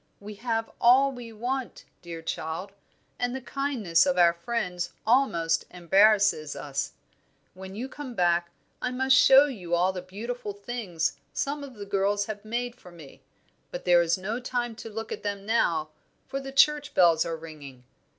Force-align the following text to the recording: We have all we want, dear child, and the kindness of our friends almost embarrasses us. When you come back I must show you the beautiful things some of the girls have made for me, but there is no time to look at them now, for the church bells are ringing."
We 0.19 0.33
have 0.33 0.71
all 0.81 1.11
we 1.11 1.31
want, 1.31 1.85
dear 2.01 2.23
child, 2.23 2.71
and 3.19 3.35
the 3.35 3.39
kindness 3.39 4.07
of 4.07 4.17
our 4.17 4.33
friends 4.33 4.93
almost 5.05 5.65
embarrasses 5.69 6.55
us. 6.55 6.93
When 7.53 7.75
you 7.75 7.87
come 7.87 8.15
back 8.15 8.49
I 8.81 8.89
must 8.89 9.15
show 9.15 9.45
you 9.45 9.77
the 9.93 10.01
beautiful 10.01 10.53
things 10.53 11.19
some 11.33 11.63
of 11.63 11.75
the 11.75 11.85
girls 11.85 12.25
have 12.25 12.43
made 12.43 12.75
for 12.75 12.89
me, 12.91 13.21
but 13.69 13.85
there 13.85 14.01
is 14.01 14.17
no 14.17 14.39
time 14.39 14.73
to 14.77 14.89
look 14.89 15.11
at 15.11 15.21
them 15.21 15.45
now, 15.45 15.89
for 16.27 16.39
the 16.39 16.51
church 16.51 16.95
bells 16.95 17.23
are 17.23 17.37
ringing." 17.37 17.83